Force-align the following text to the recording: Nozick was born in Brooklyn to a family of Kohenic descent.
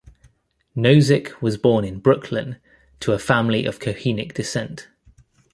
Nozick 0.75 1.39
was 1.43 1.57
born 1.59 1.85
in 1.85 1.99
Brooklyn 1.99 2.57
to 3.01 3.13
a 3.13 3.19
family 3.19 3.67
of 3.67 3.77
Kohenic 3.79 4.33
descent. 4.33 4.87